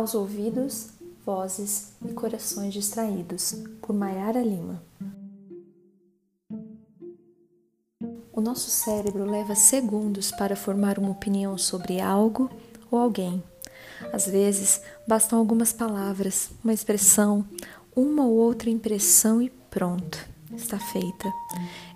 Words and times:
Aos 0.00 0.14
ouvidos, 0.14 0.92
vozes 1.26 1.92
e 2.02 2.14
corações 2.14 2.72
distraídos, 2.72 3.54
por 3.82 3.94
Maiara 3.94 4.40
Lima. 4.40 4.82
O 8.32 8.40
nosso 8.40 8.70
cérebro 8.70 9.30
leva 9.30 9.54
segundos 9.54 10.30
para 10.30 10.56
formar 10.56 10.98
uma 10.98 11.10
opinião 11.10 11.58
sobre 11.58 12.00
algo 12.00 12.50
ou 12.90 12.98
alguém. 12.98 13.42
Às 14.10 14.24
vezes, 14.24 14.80
bastam 15.06 15.38
algumas 15.38 15.70
palavras, 15.70 16.48
uma 16.64 16.72
expressão, 16.72 17.44
uma 17.94 18.24
ou 18.24 18.36
outra 18.36 18.70
impressão 18.70 19.42
e 19.42 19.50
pronto, 19.50 20.26
está 20.56 20.78
feita. 20.78 21.30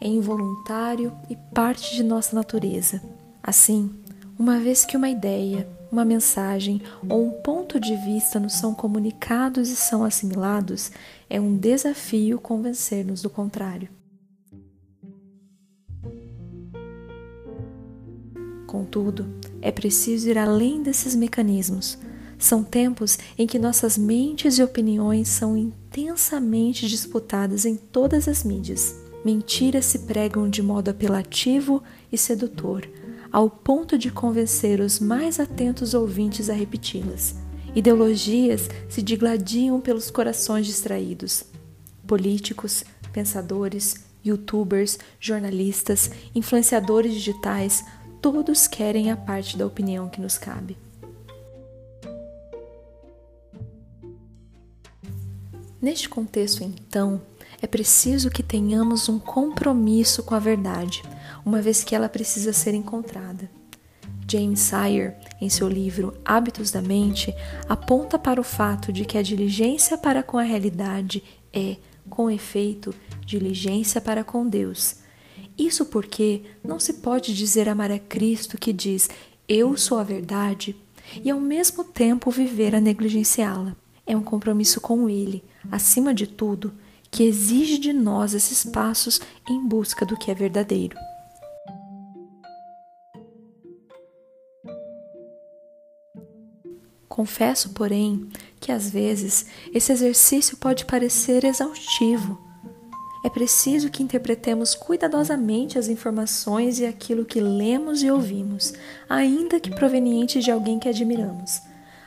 É 0.00 0.08
involuntário 0.08 1.16
e 1.30 1.36
parte 1.54 1.94
de 1.94 2.02
nossa 2.02 2.34
natureza. 2.34 3.00
Assim, 3.40 3.94
uma 4.36 4.58
vez 4.58 4.84
que 4.84 4.96
uma 4.96 5.08
ideia, 5.08 5.68
uma 5.92 6.06
mensagem 6.06 6.80
ou 7.06 7.26
um 7.26 7.30
ponto 7.30 7.78
de 7.78 7.94
vista 7.94 8.40
nos 8.40 8.54
são 8.54 8.74
comunicados 8.74 9.68
e 9.68 9.76
são 9.76 10.02
assimilados, 10.02 10.90
é 11.28 11.38
um 11.38 11.54
desafio 11.54 12.40
convencer-nos 12.40 13.20
do 13.20 13.28
contrário. 13.28 13.90
Contudo, 18.66 19.26
é 19.60 19.70
preciso 19.70 20.30
ir 20.30 20.38
além 20.38 20.82
desses 20.82 21.14
mecanismos. 21.14 21.98
São 22.38 22.64
tempos 22.64 23.18
em 23.36 23.46
que 23.46 23.58
nossas 23.58 23.98
mentes 23.98 24.58
e 24.58 24.62
opiniões 24.62 25.28
são 25.28 25.54
intensamente 25.56 26.88
disputadas 26.88 27.66
em 27.66 27.76
todas 27.76 28.26
as 28.26 28.42
mídias. 28.42 28.96
Mentiras 29.22 29.84
se 29.84 30.00
pregam 30.00 30.48
de 30.48 30.62
modo 30.62 30.88
apelativo 30.88 31.82
e 32.10 32.16
sedutor 32.16 32.88
ao 33.32 33.48
ponto 33.48 33.96
de 33.96 34.10
convencer 34.10 34.78
os 34.78 35.00
mais 35.00 35.40
atentos 35.40 35.94
ouvintes 35.94 36.50
a 36.50 36.52
repeti-las. 36.52 37.34
Ideologias 37.74 38.68
se 38.90 39.00
digladiam 39.00 39.80
pelos 39.80 40.10
corações 40.10 40.66
distraídos. 40.66 41.44
Políticos, 42.06 42.84
pensadores, 43.10 44.04
youtubers, 44.22 44.98
jornalistas, 45.18 46.10
influenciadores 46.34 47.14
digitais, 47.14 47.82
todos 48.20 48.66
querem 48.66 49.10
a 49.10 49.16
parte 49.16 49.56
da 49.56 49.66
opinião 49.66 50.10
que 50.10 50.20
nos 50.20 50.36
cabe. 50.36 50.76
Neste 55.80 56.08
contexto, 56.08 56.62
então, 56.62 57.20
é 57.60 57.66
preciso 57.66 58.30
que 58.30 58.42
tenhamos 58.42 59.08
um 59.08 59.18
compromisso 59.18 60.22
com 60.22 60.34
a 60.34 60.38
verdade, 60.38 61.02
uma 61.44 61.60
vez 61.60 61.82
que 61.84 61.94
ela 61.94 62.08
precisa 62.08 62.52
ser 62.52 62.74
encontrada. 62.74 63.50
James 64.30 64.60
Sire, 64.60 65.14
em 65.40 65.48
seu 65.48 65.68
livro 65.68 66.14
Hábitos 66.24 66.70
da 66.70 66.80
Mente, 66.80 67.34
aponta 67.68 68.18
para 68.18 68.40
o 68.40 68.44
fato 68.44 68.92
de 68.92 69.04
que 69.04 69.18
a 69.18 69.22
diligência 69.22 69.98
para 69.98 70.22
com 70.22 70.38
a 70.38 70.42
realidade 70.42 71.22
é, 71.52 71.76
com 72.08 72.30
efeito, 72.30 72.94
diligência 73.26 74.00
para 74.00 74.24
com 74.24 74.46
Deus. 74.46 74.96
Isso 75.58 75.84
porque 75.86 76.42
não 76.64 76.80
se 76.80 76.94
pode 76.94 77.34
dizer 77.34 77.68
amar 77.68 77.90
a 77.90 77.98
Cristo 77.98 78.56
que 78.56 78.72
diz 78.72 79.10
eu 79.48 79.76
sou 79.76 79.98
a 79.98 80.02
verdade 80.02 80.74
e 81.22 81.30
ao 81.30 81.40
mesmo 81.40 81.84
tempo 81.84 82.30
viver 82.30 82.74
a 82.74 82.80
negligenciá-la. 82.80 83.76
É 84.06 84.16
um 84.16 84.22
compromisso 84.22 84.80
com 84.80 85.08
Ele, 85.08 85.44
acima 85.70 86.14
de 86.14 86.26
tudo, 86.26 86.72
que 87.10 87.22
exige 87.24 87.76
de 87.76 87.92
nós 87.92 88.32
esses 88.32 88.64
passos 88.64 89.20
em 89.48 89.66
busca 89.66 90.06
do 90.06 90.16
que 90.16 90.30
é 90.30 90.34
verdadeiro. 90.34 90.96
Confesso, 97.12 97.74
porém, 97.74 98.26
que 98.58 98.72
às 98.72 98.88
vezes 98.88 99.44
esse 99.74 99.92
exercício 99.92 100.56
pode 100.56 100.86
parecer 100.86 101.44
exaustivo. 101.44 102.40
É 103.22 103.28
preciso 103.28 103.90
que 103.90 104.02
interpretemos 104.02 104.74
cuidadosamente 104.74 105.78
as 105.78 105.88
informações 105.88 106.78
e 106.78 106.86
aquilo 106.86 107.26
que 107.26 107.38
lemos 107.38 108.02
e 108.02 108.10
ouvimos, 108.10 108.72
ainda 109.10 109.60
que 109.60 109.70
proveniente 109.70 110.40
de 110.40 110.50
alguém 110.50 110.78
que 110.78 110.88
admiramos. 110.88 111.60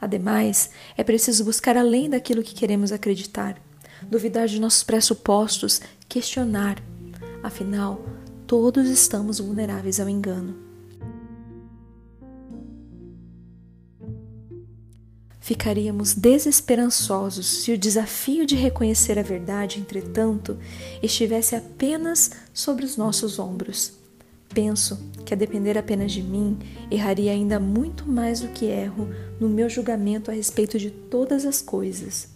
Ademais, 0.00 0.70
é 0.96 1.04
preciso 1.04 1.44
buscar 1.44 1.76
além 1.76 2.10
daquilo 2.10 2.42
que 2.42 2.52
queremos 2.52 2.90
acreditar, 2.90 3.56
duvidar 4.02 4.48
de 4.48 4.60
nossos 4.60 4.82
pressupostos, 4.82 5.80
questionar. 6.08 6.82
Afinal, 7.40 8.04
todos 8.48 8.88
estamos 8.88 9.38
vulneráveis 9.38 10.00
ao 10.00 10.08
engano. 10.08 10.67
Ficaríamos 15.40 16.14
desesperançosos 16.14 17.62
se 17.62 17.72
o 17.72 17.78
desafio 17.78 18.44
de 18.44 18.56
reconhecer 18.56 19.18
a 19.18 19.22
verdade, 19.22 19.78
entretanto, 19.78 20.58
estivesse 21.02 21.54
apenas 21.54 22.32
sobre 22.52 22.84
os 22.84 22.96
nossos 22.96 23.38
ombros. 23.38 23.92
Penso 24.52 24.98
que, 25.24 25.32
a 25.32 25.36
depender 25.36 25.78
apenas 25.78 26.12
de 26.12 26.22
mim, 26.22 26.58
erraria 26.90 27.32
ainda 27.32 27.60
muito 27.60 28.06
mais 28.06 28.40
do 28.40 28.48
que 28.48 28.66
erro 28.66 29.08
no 29.38 29.48
meu 29.48 29.68
julgamento 29.68 30.30
a 30.30 30.34
respeito 30.34 30.78
de 30.78 30.90
todas 30.90 31.46
as 31.46 31.62
coisas. 31.62 32.28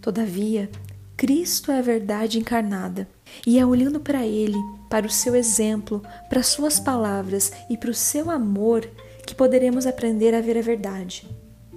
Todavia, 0.00 0.70
Cristo 1.16 1.70
é 1.70 1.78
a 1.78 1.82
verdade 1.82 2.38
encarnada, 2.38 3.08
e 3.46 3.58
é 3.58 3.64
olhando 3.64 4.00
para 4.00 4.26
Ele, 4.26 4.58
para 4.88 5.06
o 5.06 5.10
seu 5.10 5.34
exemplo, 5.34 6.02
para 6.28 6.42
Suas 6.42 6.78
palavras 6.78 7.52
e 7.70 7.76
para 7.76 7.90
o 7.90 7.94
seu 7.94 8.30
amor 8.30 8.88
que 9.26 9.34
poderemos 9.34 9.86
aprender 9.86 10.34
a 10.34 10.40
ver 10.40 10.58
a 10.58 10.62
verdade 10.62 11.28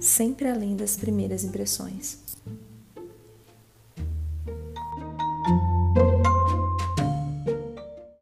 sempre 0.04 0.48
além 0.48 0.76
das 0.76 0.96
primeiras 0.96 1.44
impressões. 1.44 2.23